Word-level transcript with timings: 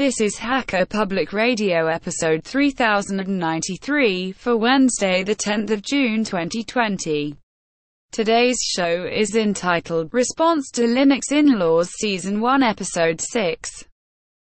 This 0.00 0.20
is 0.22 0.38
Hacker 0.38 0.86
Public 0.86 1.34
Radio 1.34 1.86
episode 1.86 2.42
3093 2.42 4.32
for 4.32 4.56
Wednesday, 4.56 5.22
the 5.22 5.36
10th 5.36 5.72
of 5.72 5.82
June 5.82 6.24
2020. 6.24 7.36
Today's 8.10 8.58
show 8.62 9.04
is 9.04 9.36
entitled 9.36 10.14
Response 10.14 10.70
to 10.70 10.84
Linux 10.84 11.30
Inlaws 11.30 11.90
Season 11.90 12.40
1 12.40 12.62
Episode 12.62 13.20
6. 13.20 13.68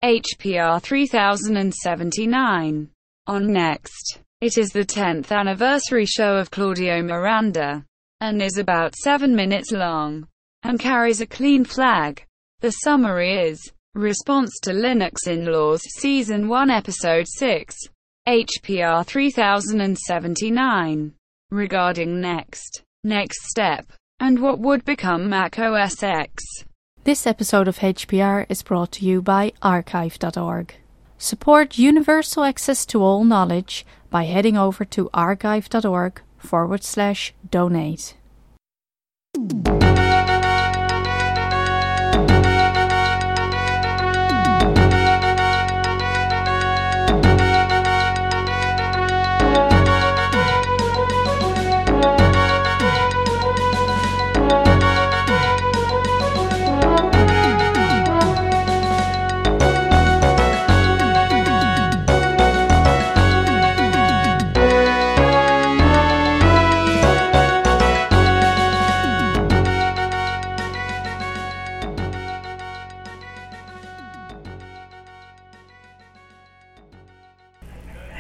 HPR 0.03 0.81
3079. 0.81 2.89
On 3.27 3.53
next. 3.53 4.21
It 4.41 4.57
is 4.57 4.71
the 4.71 4.87
10th 4.87 5.31
anniversary 5.31 6.07
show 6.07 6.37
of 6.37 6.51
Claudio 6.51 7.03
Miranda, 7.03 7.85
and 8.23 8.41
is 8.41 8.57
about 8.57 8.97
7 8.97 9.37
minutes 9.37 9.73
long, 9.73 10.27
and 10.63 10.81
carries 10.81 11.21
a 11.21 11.27
clean 11.27 11.67
flag. 11.67 12.25
The 12.61 12.71
summary 12.71 13.35
is, 13.35 13.74
Response 13.95 14.59
to 14.65 14.73
Linux 14.73 15.29
Inlaws 15.29 15.83
Season 15.83 16.49
1 16.49 16.69
Episode 16.69 17.29
6. 17.29 17.77
HPR 18.27 19.07
3079. 19.07 21.13
Regarding 21.53 22.21
next, 22.21 22.83
next 23.05 23.45
step, 23.45 23.87
and 24.19 24.43
what 24.43 24.59
would 24.59 24.85
become 24.85 25.31
Mac 25.31 25.61
OS 25.61 26.03
X. 26.03 26.43
This 27.05 27.25
episode 27.25 27.69
of 27.69 27.79
HPR 27.79 28.47
is 28.49 28.65
brought 28.65 28.91
to 28.93 29.05
you 29.05 29.23
by 29.23 29.53
archive.org. 29.63 30.75
Support 31.17 31.79
universal 31.79 32.43
access 32.43 32.85
to 32.87 33.01
all 33.01 33.23
knowledge 33.23 33.87
by 34.11 34.25
heading 34.25 34.57
over 34.57 34.85
to 34.87 35.09
archive.org 35.15 36.21
forward 36.37 36.83
slash 36.83 37.33
donate. 37.49 38.17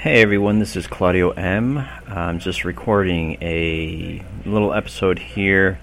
Hey 0.05 0.21
everyone, 0.21 0.59
this 0.59 0.77
is 0.77 0.87
Claudio 0.87 1.31
M. 1.31 1.79
I'm 1.79 2.39
just 2.39 2.67
recording 2.67 3.39
a 3.41 4.23
little 4.45 4.75
episode 4.75 5.19
here 5.19 5.81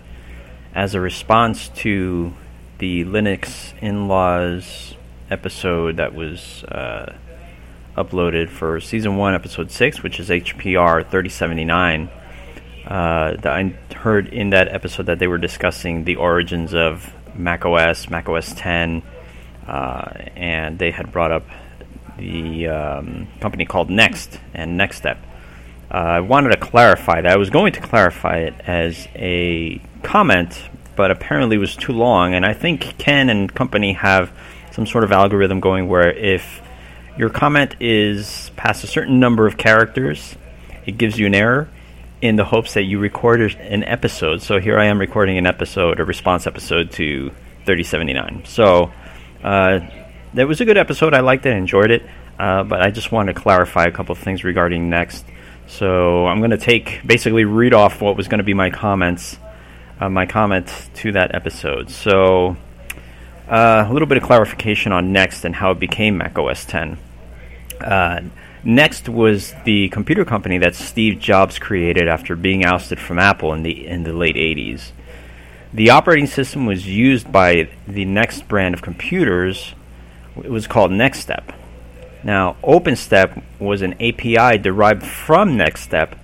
as 0.75 0.93
a 0.93 1.01
response 1.01 1.69
to 1.77 2.31
the 2.77 3.03
Linux 3.03 3.73
Inlaws 3.79 4.93
episode 5.31 5.97
that 5.97 6.13
was 6.13 6.63
uh, 6.65 7.15
uploaded 7.97 8.49
for 8.49 8.79
season 8.79 9.17
1, 9.17 9.33
episode 9.33 9.71
6, 9.71 10.03
which 10.03 10.19
is 10.19 10.29
HPR 10.29 11.01
3079. 11.01 12.07
Uh, 12.85 13.37
I 13.43 13.75
heard 13.95 14.27
in 14.27 14.51
that 14.51 14.67
episode 14.67 15.07
that 15.07 15.17
they 15.17 15.25
were 15.25 15.39
discussing 15.39 16.03
the 16.03 16.17
origins 16.17 16.75
of 16.75 17.11
macOS, 17.33 18.07
macOS 18.07 18.53
10, 18.53 19.01
uh, 19.65 20.11
and 20.35 20.77
they 20.77 20.91
had 20.91 21.11
brought 21.11 21.31
up 21.31 21.47
the 22.21 22.67
um, 22.67 23.27
company 23.39 23.65
called 23.65 23.89
Next 23.89 24.39
and 24.53 24.77
Next 24.77 24.97
Step. 24.97 25.17
Uh, 25.89 25.97
I 25.97 26.19
wanted 26.21 26.51
to 26.51 26.57
clarify 26.57 27.21
that. 27.21 27.31
I 27.31 27.35
was 27.35 27.49
going 27.49 27.73
to 27.73 27.81
clarify 27.81 28.37
it 28.37 28.53
as 28.65 29.07
a 29.15 29.81
comment, 30.03 30.57
but 30.95 31.11
apparently 31.11 31.57
it 31.57 31.59
was 31.59 31.75
too 31.75 31.91
long. 31.91 32.33
And 32.33 32.45
I 32.45 32.53
think 32.53 32.97
Ken 32.97 33.29
and 33.29 33.53
company 33.53 33.93
have 33.93 34.31
some 34.71 34.85
sort 34.85 35.03
of 35.03 35.11
algorithm 35.11 35.59
going 35.59 35.89
where 35.89 36.09
if 36.09 36.61
your 37.17 37.29
comment 37.29 37.75
is 37.81 38.51
past 38.55 38.83
a 38.85 38.87
certain 38.87 39.19
number 39.19 39.47
of 39.47 39.57
characters, 39.57 40.35
it 40.85 40.97
gives 40.97 41.19
you 41.19 41.25
an 41.25 41.35
error 41.35 41.67
in 42.21 42.35
the 42.35 42.45
hopes 42.45 42.75
that 42.75 42.83
you 42.83 42.99
recorded 42.99 43.55
an 43.55 43.83
episode. 43.83 44.41
So 44.41 44.59
here 44.59 44.79
I 44.79 44.85
am 44.85 44.99
recording 44.99 45.37
an 45.37 45.47
episode, 45.47 45.99
a 45.99 46.05
response 46.05 46.47
episode 46.47 46.91
to 46.91 47.31
3079. 47.65 48.43
So 48.45 48.91
uh, 49.43 49.79
that 50.33 50.47
was 50.47 50.61
a 50.61 50.65
good 50.65 50.77
episode. 50.77 51.13
I 51.13 51.19
liked 51.19 51.45
it, 51.45 51.55
enjoyed 51.55 51.91
it, 51.91 52.03
uh, 52.39 52.63
but 52.63 52.81
I 52.81 52.91
just 52.91 53.11
wanted 53.11 53.33
to 53.35 53.41
clarify 53.41 53.85
a 53.85 53.91
couple 53.91 54.13
of 54.13 54.19
things 54.19 54.43
regarding 54.43 54.89
next. 54.89 55.25
So 55.67 56.25
I'm 56.27 56.39
going 56.39 56.51
to 56.51 56.57
take 56.57 57.01
basically 57.05 57.45
read 57.45 57.73
off 57.73 58.01
what 58.01 58.17
was 58.17 58.27
going 58.27 58.39
to 58.39 58.43
be 58.43 58.53
my 58.53 58.69
comments, 58.69 59.37
uh, 59.99 60.09
my 60.09 60.25
comment 60.25 60.89
to 60.95 61.11
that 61.13 61.33
episode. 61.35 61.89
So 61.89 62.57
uh, 63.47 63.85
a 63.87 63.91
little 63.91 64.07
bit 64.07 64.17
of 64.17 64.23
clarification 64.23 64.91
on 64.91 65.11
Next 65.11 65.45
and 65.45 65.55
how 65.55 65.71
it 65.71 65.79
became 65.79 66.17
Mac 66.17 66.37
OS 66.37 66.65
10. 66.65 66.97
Uh, 67.79 68.21
Next 68.63 69.09
was 69.09 69.55
the 69.65 69.89
computer 69.89 70.23
company 70.23 70.59
that 70.59 70.75
Steve 70.75 71.19
Jobs 71.19 71.57
created 71.57 72.07
after 72.07 72.35
being 72.35 72.63
ousted 72.63 72.99
from 72.99 73.17
Apple 73.17 73.53
in 73.53 73.63
the 73.63 73.87
in 73.87 74.03
the 74.03 74.13
late 74.13 74.35
80s. 74.35 74.91
The 75.73 75.89
operating 75.89 76.27
system 76.27 76.67
was 76.67 76.87
used 76.87 77.31
by 77.31 77.69
the 77.87 78.05
Next 78.05 78.47
brand 78.47 78.75
of 78.75 78.83
computers 78.83 79.73
it 80.37 80.49
was 80.49 80.67
called 80.67 80.91
NextStep. 80.91 81.53
Now, 82.23 82.55
OpenStep 82.63 83.41
was 83.59 83.81
an 83.81 83.93
API 83.93 84.57
derived 84.57 85.03
from 85.03 85.57
NextStep 85.57 86.17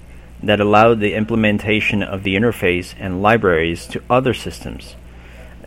that 0.44 0.59
allowed 0.59 1.00
the 1.00 1.16
implementation 1.16 2.03
of 2.03 2.23
the 2.23 2.35
interface 2.35 2.94
and 3.00 3.22
libraries 3.22 3.88
to 3.88 4.03
other 4.09 4.34
systems, 4.34 4.95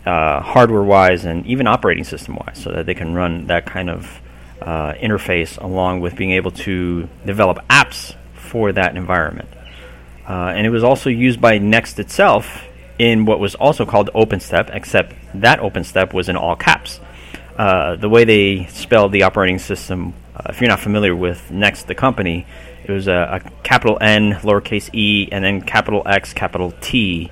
uh, 0.06 0.40
hardware 0.40 0.82
wise 0.82 1.24
and 1.24 1.44
even 1.46 1.66
operating 1.66 2.04
system 2.04 2.36
wise, 2.36 2.58
so 2.62 2.70
that 2.70 2.86
they 2.86 2.94
can 2.94 3.14
run 3.14 3.48
that 3.48 3.66
kind 3.66 3.90
of 3.90 4.20
uh, 4.62 4.92
interface 4.94 5.60
along 5.60 6.00
with 6.00 6.14
being 6.16 6.30
able 6.32 6.50
to 6.50 7.08
develop 7.26 7.58
apps 7.68 8.14
for 8.34 8.72
that 8.72 8.96
environment. 8.96 9.48
Uh, 10.28 10.52
and 10.54 10.66
it 10.66 10.70
was 10.70 10.84
also 10.84 11.10
used 11.10 11.40
by 11.40 11.58
Next 11.58 11.98
itself 11.98 12.64
in 12.98 13.24
what 13.24 13.40
was 13.40 13.54
also 13.56 13.84
called 13.84 14.10
OpenStep, 14.14 14.70
except 14.72 15.14
that 15.34 15.58
OpenStep 15.58 16.12
was 16.12 16.28
in 16.28 16.36
all 16.36 16.54
caps. 16.54 17.00
Uh, 17.60 17.94
the 17.96 18.08
way 18.08 18.24
they 18.24 18.64
spelled 18.68 19.12
the 19.12 19.22
operating 19.22 19.58
system, 19.58 20.14
uh, 20.34 20.44
if 20.48 20.62
you're 20.62 20.70
not 20.70 20.80
familiar 20.80 21.14
with 21.14 21.50
Next, 21.50 21.88
the 21.88 21.94
company, 21.94 22.46
it 22.84 22.90
was 22.90 23.06
a, 23.06 23.42
a, 23.44 23.50
capital 23.62 23.98
N, 24.00 24.32
lowercase 24.36 24.88
e, 24.94 25.28
and 25.30 25.44
then 25.44 25.60
capital 25.60 26.00
X, 26.06 26.32
capital 26.32 26.72
T. 26.80 27.30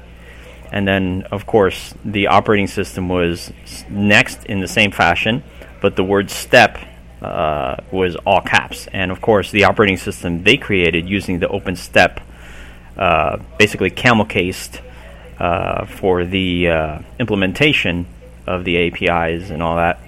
And 0.71 0.87
then, 0.87 1.23
of 1.31 1.47
course, 1.47 1.95
the 2.05 2.27
operating 2.27 2.67
system 2.67 3.09
was 3.09 3.51
Next 3.89 4.45
in 4.45 4.61
the 4.61 4.69
same 4.69 4.91
fashion, 4.91 5.43
but 5.81 5.97
the 5.97 6.05
word 6.05 6.29
step 6.29 6.77
uh, 7.23 7.77
was 7.91 8.15
all 8.27 8.43
caps. 8.43 8.87
And 8.89 9.11
of 9.11 9.23
course, 9.23 9.51
the 9.51 9.65
operating 9.65 9.97
system 9.97 10.43
they 10.43 10.59
created 10.59 11.09
using 11.09 11.39
the 11.39 11.47
OpenStep, 11.47 12.21
uh, 12.99 13.39
basically 13.59 13.89
camel 13.89 14.27
cased 14.27 14.83
uh, 15.39 15.87
for 15.87 16.27
the 16.27 16.69
uh, 16.69 16.99
implementation 17.19 18.05
of 18.47 18.67
the 18.67 18.89
APIs 18.89 19.49
and 19.49 19.63
all 19.63 19.77
that 19.77 19.99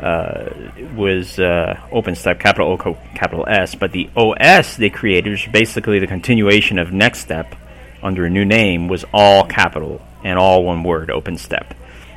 uh, 0.00 0.50
was 0.94 1.38
uh, 1.38 1.80
OpenStep, 1.90 2.38
capital 2.38 2.72
O, 2.72 2.98
capital 3.14 3.44
S, 3.48 3.74
but 3.74 3.92
the 3.92 4.10
OS 4.16 4.76
they 4.76 4.90
created, 4.90 5.30
which 5.30 5.46
is 5.46 5.52
basically 5.52 5.98
the 5.98 6.06
continuation 6.06 6.78
of 6.78 6.88
NextStep 6.88 7.56
under 8.02 8.26
a 8.26 8.30
new 8.30 8.44
name, 8.44 8.88
was 8.88 9.04
all 9.12 9.44
capital 9.46 10.02
and 10.22 10.38
all 10.38 10.64
one 10.64 10.82
word, 10.82 11.08
OpenStep. 11.08 11.72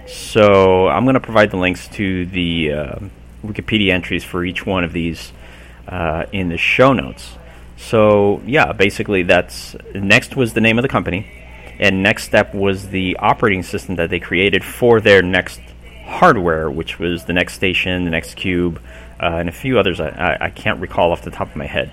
So 0.07 0.87
I'm 0.87 1.05
going 1.05 1.13
to 1.13 1.19
provide 1.19 1.51
the 1.51 1.57
links 1.57 1.87
to 1.89 2.25
the 2.25 2.73
uh, 2.73 2.99
Wikipedia 3.45 3.93
entries 3.93 4.23
for 4.23 4.43
each 4.43 4.65
one 4.65 4.83
of 4.83 4.91
these 4.91 5.31
uh, 5.87 6.25
in 6.31 6.49
the 6.49 6.57
show 6.57 6.93
notes. 6.93 7.37
So 7.77 8.41
yeah, 8.45 8.73
basically 8.73 9.23
that's 9.23 9.75
Next 9.93 10.35
was 10.35 10.53
the 10.53 10.61
name 10.61 10.77
of 10.77 10.81
the 10.81 10.89
company, 10.89 11.31
and 11.79 12.05
NextStep 12.05 12.53
was 12.53 12.89
the 12.89 13.17
operating 13.17 13.63
system 13.63 13.95
that 13.95 14.09
they 14.09 14.19
created 14.19 14.63
for 14.63 14.99
their 14.99 15.21
next 15.21 15.61
hardware, 16.09 16.69
which 16.69 16.99
was 16.99 17.25
the 17.25 17.33
next 17.33 17.53
station, 17.53 18.05
the 18.05 18.11
next 18.11 18.35
cube, 18.35 18.81
uh, 19.19 19.37
and 19.37 19.49
a 19.49 19.51
few 19.51 19.79
others 19.79 19.99
I, 19.99 20.37
I, 20.39 20.49
can't 20.49 20.79
recall 20.79 21.11
off 21.11 21.21
the 21.21 21.31
top 21.31 21.49
of 21.49 21.55
my 21.55 21.65
head. 21.65 21.91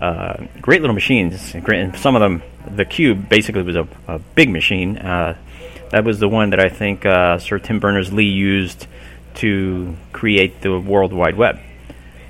Uh, 0.00 0.46
great 0.60 0.80
little 0.80 0.94
machines. 0.94 1.54
And 1.54 1.96
some 1.96 2.16
of 2.16 2.20
them, 2.20 2.42
the 2.68 2.84
cube 2.84 3.28
basically 3.28 3.62
was 3.62 3.76
a, 3.76 3.86
a 4.08 4.18
big 4.18 4.50
machine. 4.50 4.98
Uh, 4.98 5.36
that 5.90 6.04
was 6.04 6.18
the 6.18 6.28
one 6.28 6.50
that 6.50 6.60
I 6.60 6.68
think 6.68 7.04
uh, 7.04 7.38
Sir 7.38 7.58
Tim 7.58 7.78
Berners 7.78 8.12
Lee 8.12 8.24
used 8.24 8.86
to 9.34 9.96
create 10.12 10.60
the 10.60 10.78
World 10.78 11.12
Wide 11.12 11.36
Web. 11.36 11.58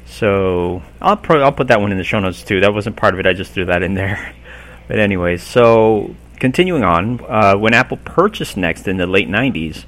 So 0.06 0.82
I'll 1.00 1.16
pro- 1.16 1.42
I'll 1.42 1.52
put 1.52 1.68
that 1.68 1.80
one 1.80 1.92
in 1.92 1.98
the 1.98 2.04
show 2.04 2.20
notes 2.20 2.42
too. 2.42 2.60
That 2.60 2.74
wasn't 2.74 2.96
part 2.96 3.14
of 3.14 3.20
it. 3.20 3.26
I 3.26 3.32
just 3.32 3.52
threw 3.52 3.64
that 3.66 3.82
in 3.82 3.94
there. 3.94 4.34
but 4.88 4.98
anyway, 4.98 5.36
so 5.38 6.14
continuing 6.38 6.84
on, 6.84 7.20
uh, 7.26 7.56
when 7.56 7.72
Apple 7.72 7.96
purchased 7.98 8.56
Next 8.56 8.88
in 8.88 8.98
the 8.98 9.06
late 9.06 9.28
'90s, 9.28 9.84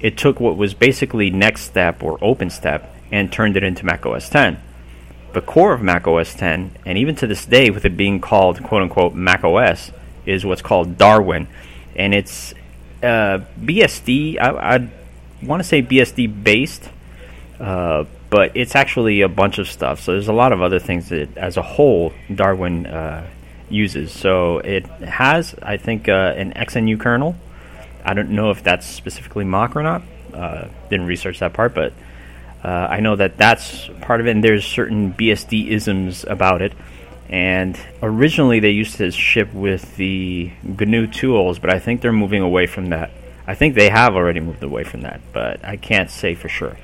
it 0.00 0.16
took 0.16 0.40
what 0.40 0.56
was 0.56 0.74
basically 0.74 1.30
Next 1.30 1.62
Step 1.62 2.02
or 2.02 2.18
OpenStep 2.18 2.86
and 3.12 3.32
turned 3.32 3.56
it 3.56 3.62
into 3.62 3.84
Mac 3.84 4.06
OS 4.06 4.28
10. 4.28 4.60
The 5.32 5.40
core 5.40 5.72
of 5.72 5.82
Mac 5.82 6.06
OS 6.06 6.34
10, 6.34 6.72
and 6.84 6.98
even 6.98 7.14
to 7.16 7.26
this 7.26 7.44
day, 7.46 7.70
with 7.70 7.84
it 7.84 7.96
being 7.96 8.20
called 8.20 8.62
quote 8.62 8.82
unquote 8.82 9.14
Mac 9.14 9.44
OS, 9.44 9.92
is 10.26 10.44
what's 10.44 10.62
called 10.62 10.98
Darwin, 10.98 11.46
and 11.94 12.14
it's 12.14 12.52
uh, 13.02 13.40
BSD. 13.60 14.38
I, 14.40 14.76
I 14.76 14.90
want 15.42 15.62
to 15.62 15.68
say 15.68 15.82
BSD 15.82 16.42
based, 16.42 16.88
uh, 17.58 18.04
but 18.28 18.56
it's 18.56 18.74
actually 18.74 19.20
a 19.20 19.28
bunch 19.28 19.58
of 19.58 19.68
stuff. 19.68 20.00
So 20.00 20.12
there's 20.12 20.28
a 20.28 20.32
lot 20.32 20.52
of 20.52 20.62
other 20.62 20.78
things 20.78 21.08
that, 21.10 21.36
as 21.36 21.56
a 21.56 21.62
whole, 21.62 22.12
Darwin 22.34 22.86
uh, 22.86 23.28
uses. 23.68 24.12
So 24.12 24.58
it 24.58 24.86
has, 24.86 25.54
I 25.62 25.76
think, 25.76 26.08
uh, 26.08 26.34
an 26.36 26.52
XNU 26.54 26.98
kernel. 27.00 27.36
I 28.04 28.14
don't 28.14 28.30
know 28.30 28.50
if 28.50 28.62
that's 28.62 28.86
specifically 28.86 29.44
Mach 29.44 29.76
or 29.76 29.82
not. 29.82 30.02
Uh, 30.32 30.68
didn't 30.88 31.06
research 31.06 31.40
that 31.40 31.52
part, 31.52 31.74
but 31.74 31.92
uh, 32.62 32.68
I 32.68 33.00
know 33.00 33.16
that 33.16 33.36
that's 33.36 33.88
part 34.00 34.20
of 34.20 34.26
it. 34.26 34.30
And 34.30 34.44
there's 34.44 34.64
certain 34.64 35.12
BSD 35.12 35.68
isms 35.68 36.24
about 36.24 36.62
it. 36.62 36.72
And 37.28 37.78
originally 38.02 38.60
they 38.60 38.70
used 38.70 38.96
to 38.96 39.10
ship 39.12 39.52
with 39.54 39.96
the 39.96 40.50
GNU 40.62 41.06
tools, 41.06 41.58
but 41.58 41.70
I 41.70 41.78
think 41.78 42.00
they're 42.00 42.12
moving 42.12 42.42
away 42.42 42.66
from 42.66 42.90
that. 42.90 43.10
I 43.46 43.54
think 43.54 43.74
they 43.74 43.88
have 43.88 44.14
already 44.14 44.40
moved 44.40 44.62
away 44.62 44.84
from 44.84 45.02
that, 45.02 45.20
but 45.32 45.64
I 45.64 45.76
can't 45.76 46.10
say 46.10 46.34
for 46.34 46.48
sure. 46.48 46.76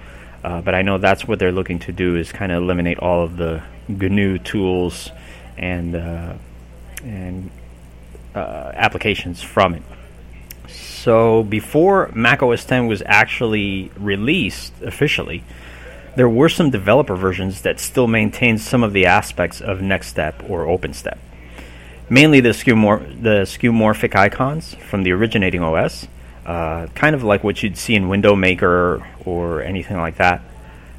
Uh, 0.42 0.62
but 0.62 0.74
I 0.74 0.82
know 0.82 0.98
that's 0.98 1.26
what 1.26 1.40
they're 1.40 1.52
looking 1.52 1.80
to 1.80 1.92
do 1.92 2.16
is 2.16 2.30
kind 2.30 2.52
of 2.52 2.62
eliminate 2.62 2.98
all 2.98 3.24
of 3.24 3.36
the 3.36 3.62
GNU 3.88 4.38
tools 4.38 5.10
and 5.56 5.96
uh, 5.96 6.34
and 7.02 7.50
uh, 8.34 8.70
applications 8.74 9.42
from 9.42 9.74
it. 9.74 9.82
So 10.68 11.42
before 11.42 12.10
Mac 12.14 12.42
OS 12.42 12.64
10 12.64 12.86
was 12.86 13.02
actually 13.06 13.90
released 13.96 14.72
officially, 14.82 15.44
there 16.16 16.28
were 16.28 16.48
some 16.48 16.70
developer 16.70 17.14
versions 17.14 17.62
that 17.62 17.78
still 17.78 18.06
maintained 18.06 18.60
some 18.60 18.82
of 18.82 18.92
the 18.92 19.06
aspects 19.06 19.60
of 19.60 19.78
NeXTSTEP 19.78 20.48
or 20.48 20.64
OpenStep. 20.64 21.18
Mainly 22.08 22.40
the, 22.40 22.50
skeuomor- 22.50 23.22
the 23.22 23.42
skeuomorphic 23.42 24.14
icons 24.14 24.74
from 24.74 25.02
the 25.02 25.12
originating 25.12 25.62
OS, 25.62 26.08
uh, 26.46 26.86
kind 26.94 27.14
of 27.14 27.22
like 27.22 27.44
what 27.44 27.62
you'd 27.62 27.76
see 27.76 27.94
in 27.94 28.08
Window 28.08 28.34
Maker 28.34 29.06
or 29.24 29.62
anything 29.62 29.98
like 29.98 30.16
that. 30.16 30.40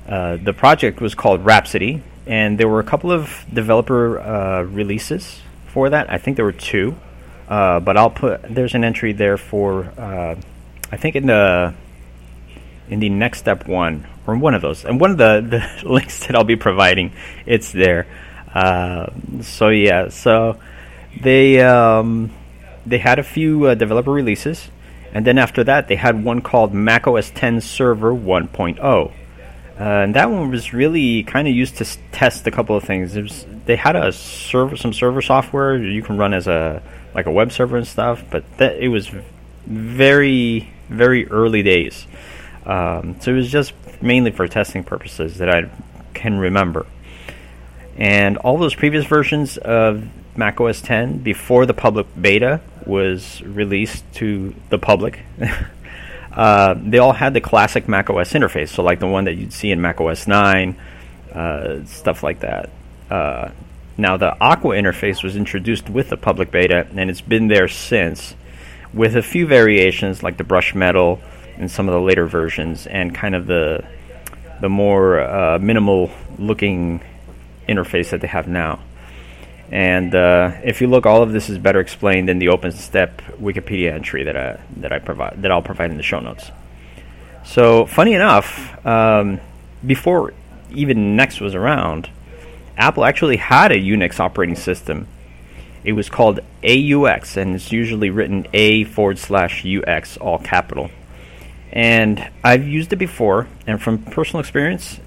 Uh, 0.08 0.38
the 0.38 0.54
project 0.54 1.02
was 1.02 1.16
called 1.16 1.44
Rhapsody, 1.44 2.04
and 2.28 2.58
there 2.58 2.68
were 2.68 2.80
a 2.80 2.84
couple 2.84 3.12
of 3.12 3.46
developer 3.52 4.20
uh, 4.20 4.62
releases 4.64 5.42
for 5.68 5.90
that. 5.90 6.12
I 6.12 6.18
think 6.18 6.36
there 6.36 6.46
were 6.46 6.52
two, 6.52 6.98
uh, 7.48 7.80
but 7.80 7.98
I'll 7.98 8.10
put 8.10 8.44
there's 8.44 8.76
an 8.76 8.84
entry 8.84 9.14
there 9.14 9.38
for 9.38 9.86
uh, 9.98 10.36
I 10.92 10.98
think 10.98 11.16
in 11.16 11.28
the 11.28 11.74
in 12.90 13.00
the 13.00 13.10
next 13.10 13.40
step 13.40 13.68
one 13.68 14.08
or 14.26 14.36
one 14.38 14.54
of 14.54 14.62
those, 14.62 14.86
and 14.86 15.00
one 15.00 15.12
of 15.12 15.18
the, 15.18 15.42
the 15.84 15.90
links 15.90 16.28
that 16.28 16.36
I'll 16.36 16.44
be 16.44 16.56
providing, 16.56 17.14
it's 17.46 17.72
there. 17.72 18.08
Uh, 18.54 19.08
so 19.42 19.70
yeah, 19.70 20.10
so 20.10 20.60
they 21.22 21.62
um, 21.62 22.32
they 22.86 22.98
had 22.98 23.20
a 23.20 23.24
few 23.24 23.66
uh, 23.66 23.76
developer 23.76 24.12
releases, 24.12 24.70
and 25.14 25.26
then 25.26 25.38
after 25.38 25.64
that 25.64 25.88
they 25.88 25.96
had 25.96 26.24
one 26.24 26.42
called 26.42 26.74
macOS 26.74 27.30
10 27.32 27.62
Server 27.62 28.12
1.0. 28.14 29.12
Uh, 29.80 29.84
and 29.84 30.16
that 30.16 30.32
one 30.32 30.50
was 30.50 30.74
really 30.74 31.24
kind 31.24 31.48
of 31.48 31.54
used 31.54 31.78
to 31.78 31.84
s- 31.84 32.00
test 32.12 32.48
a 32.48 32.52
couple 32.52 32.76
of 32.76 32.84
things. 32.84 33.16
Was, 33.16 33.46
they 33.66 33.76
had 33.76 33.96
a 33.96 34.12
server, 34.12 34.76
some 34.76 34.92
server 34.92 35.22
software 35.22 35.78
you 35.78 36.02
can 36.02 36.18
run 36.18 36.34
as 36.34 36.48
a 36.48 36.82
like 37.14 37.28
a 37.28 37.32
web 37.32 37.52
server 37.52 37.78
and 37.78 37.88
stuff, 37.88 38.24
but 38.32 38.44
that 38.58 38.78
it 38.78 38.88
was 38.88 39.10
very 39.66 40.72
very 40.90 41.28
early 41.30 41.62
days. 41.62 42.08
Um, 42.66 43.18
so 43.22 43.32
it 43.32 43.36
was 43.36 43.52
just 43.52 43.74
mainly 44.02 44.32
for 44.32 44.48
testing 44.48 44.84
purposes 44.84 45.38
that 45.38 45.50
I 45.50 45.70
can 46.14 46.40
remember. 46.40 46.86
And 47.98 48.38
all 48.38 48.58
those 48.58 48.76
previous 48.76 49.06
versions 49.06 49.58
of 49.58 50.08
Mac 50.36 50.62
OS 50.62 50.82
10 50.82 51.20
before 51.20 51.66
the 51.66 51.74
public 51.74 52.08
beta 52.20 52.62
was 52.86 53.42
released 53.42 54.04
to 54.16 54.54
the 54.70 54.78
public, 54.78 55.20
uh, 56.38 56.76
they 56.78 57.00
all 57.00 57.14
had 57.14 57.34
the 57.34 57.42
classic 57.42 57.88
Mac 57.88 58.12
OS 58.12 58.34
interface. 58.34 58.70
So, 58.70 58.84
like 58.84 59.00
the 59.00 59.08
one 59.08 59.24
that 59.24 59.34
you'd 59.34 59.52
see 59.52 59.72
in 59.72 59.82
Mac 59.82 60.00
OS 60.00 60.28
9, 60.28 60.76
uh, 61.34 61.84
stuff 61.86 62.22
like 62.22 62.42
that. 62.42 62.70
Uh, 63.10 63.50
now, 63.98 64.18
the 64.18 64.40
Aqua 64.40 64.76
interface 64.76 65.24
was 65.24 65.36
introduced 65.36 65.90
with 65.90 66.10
the 66.10 66.18
public 66.18 66.52
beta, 66.52 66.86
and 66.96 67.10
it's 67.10 67.22
been 67.22 67.48
there 67.48 67.68
since, 67.68 68.36
with 68.94 69.16
a 69.16 69.24
few 69.24 69.48
variations 69.48 70.22
like 70.22 70.38
the 70.38 70.44
brush 70.44 70.76
metal 70.76 71.20
in 71.58 71.70
some 71.70 71.90
of 71.90 71.96
the 71.96 72.02
later 72.02 72.28
versions, 72.28 72.86
and 72.86 73.16
kind 73.16 73.34
of 73.34 73.48
the 73.48 73.84
the 74.62 74.70
more 74.70 75.20
uh, 75.20 75.58
minimal 75.58 76.12
looking 76.38 77.02
interface 77.68 78.12
that 78.12 78.22
they 78.22 78.28
have 78.28 78.48
now. 78.48 78.80
And 79.72 80.16
uh, 80.16 80.52
if 80.64 80.80
you 80.80 80.88
look, 80.88 81.06
all 81.06 81.22
of 81.22 81.34
this 81.34 81.50
is 81.50 81.58
better 81.58 81.80
explained 81.80 82.30
in 82.30 82.40
the 82.40 82.48
OpenStep 82.48 83.40
Wikipedia 83.40 83.92
entry 83.92 84.24
that 84.24 84.38
I 84.38 84.60
that 84.78 84.94
I 84.94 85.00
provide 85.00 85.42
that 85.42 85.52
I'll 85.52 85.62
provide 85.62 85.92
in 85.92 85.98
the 85.98 86.04
show 86.04 86.20
notes. 86.20 86.52
So, 87.44 87.86
funny 87.86 88.14
enough, 88.14 88.86
um, 88.86 89.40
before 89.86 90.34
even 90.72 91.16
Next 91.16 91.42
was 91.42 91.56
around, 91.56 92.10
Apple 92.78 93.04
actually 93.04 93.38
had 93.38 93.72
a 93.72 93.76
Unix 93.76 94.20
operating 94.20 94.56
system. 94.56 95.08
It 95.84 95.94
was 95.94 96.10
called 96.10 96.40
A/UX, 96.64 97.38
and 97.38 97.56
it's 97.56 97.72
usually 97.72 98.10
written 98.10 98.48
A 98.54 98.84
forward 98.86 99.18
slash 99.18 99.66
UX, 99.66 100.18
all 100.18 100.40
capital. 100.40 100.92
And 101.72 102.30
I've 102.44 102.68
used 102.68 102.92
it 102.94 102.98
before, 102.98 103.48
and 103.66 103.82
from 103.82 104.00
personal 104.00 104.40
experience, 104.40 105.00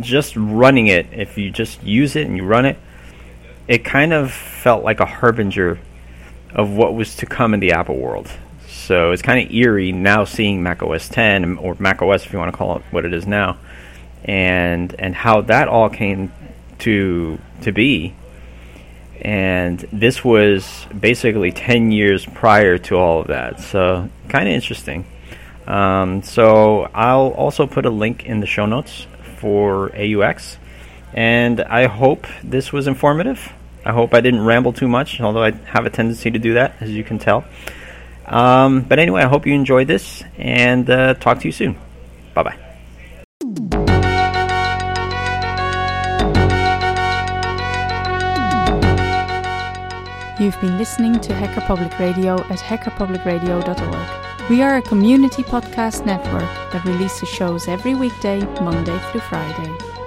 just 0.00 0.36
running 0.36 0.86
it, 0.86 1.06
if 1.12 1.36
you 1.38 1.50
just 1.50 1.82
use 1.82 2.16
it 2.16 2.26
and 2.26 2.36
you 2.36 2.44
run 2.44 2.64
it, 2.64 2.78
it 3.66 3.84
kind 3.84 4.12
of 4.12 4.30
felt 4.32 4.84
like 4.84 5.00
a 5.00 5.06
harbinger 5.06 5.78
of 6.54 6.70
what 6.70 6.94
was 6.94 7.16
to 7.16 7.26
come 7.26 7.54
in 7.54 7.60
the 7.60 7.72
Apple 7.72 7.96
world. 7.96 8.30
So 8.68 9.12
it's 9.12 9.22
kind 9.22 9.46
of 9.46 9.54
eerie 9.54 9.92
now 9.92 10.24
seeing 10.24 10.62
Mac 10.62 10.82
OS 10.82 11.08
10 11.08 11.58
or 11.58 11.74
Mac 11.78 12.02
OS 12.02 12.26
if 12.26 12.32
you 12.32 12.38
want 12.38 12.52
to 12.52 12.56
call 12.56 12.76
it 12.76 12.82
what 12.90 13.04
it 13.04 13.14
is 13.14 13.26
now, 13.26 13.56
and 14.24 14.94
and 14.98 15.14
how 15.14 15.40
that 15.42 15.68
all 15.68 15.88
came 15.88 16.32
to 16.80 17.38
to 17.62 17.72
be. 17.72 18.14
And 19.20 19.80
this 19.90 20.22
was 20.22 20.86
basically 20.98 21.50
10 21.50 21.92
years 21.92 22.26
prior 22.26 22.76
to 22.78 22.96
all 22.96 23.22
of 23.22 23.28
that. 23.28 23.60
So 23.60 24.10
kind 24.28 24.48
of 24.48 24.54
interesting. 24.54 25.06
Um, 25.66 26.22
so 26.22 26.90
I'll 26.92 27.28
also 27.28 27.66
put 27.66 27.86
a 27.86 27.90
link 27.90 28.26
in 28.26 28.40
the 28.40 28.46
show 28.46 28.66
notes 28.66 29.06
for 29.38 29.90
A/UX. 29.94 30.58
And 31.14 31.60
I 31.60 31.86
hope 31.86 32.26
this 32.42 32.72
was 32.72 32.86
informative. 32.86 33.52
I 33.84 33.92
hope 33.92 34.14
I 34.14 34.20
didn't 34.20 34.44
ramble 34.44 34.72
too 34.72 34.88
much, 34.88 35.20
although 35.20 35.44
I 35.44 35.52
have 35.52 35.86
a 35.86 35.90
tendency 35.90 36.30
to 36.30 36.38
do 36.38 36.54
that, 36.54 36.74
as 36.80 36.90
you 36.90 37.04
can 37.04 37.18
tell. 37.18 37.44
Um, 38.26 38.82
but 38.82 38.98
anyway, 38.98 39.22
I 39.22 39.28
hope 39.28 39.46
you 39.46 39.54
enjoyed 39.54 39.86
this, 39.86 40.24
and 40.38 40.88
uh, 40.90 41.14
talk 41.14 41.40
to 41.40 41.48
you 41.48 41.52
soon. 41.52 41.76
Bye 42.34 42.42
bye. 42.42 42.58
You've 50.40 50.60
been 50.60 50.78
listening 50.78 51.20
to 51.20 51.32
Hacker 51.32 51.60
Public 51.60 51.96
Radio 51.98 52.34
at 52.34 52.58
hackerpublicradio.org. 52.58 54.50
We 54.50 54.62
are 54.62 54.78
a 54.78 54.82
community 54.82 55.42
podcast 55.42 56.04
network 56.04 56.50
that 56.72 56.84
releases 56.84 57.28
shows 57.28 57.68
every 57.68 57.94
weekday, 57.94 58.40
Monday 58.60 58.98
through 59.10 59.20
Friday. 59.20 59.93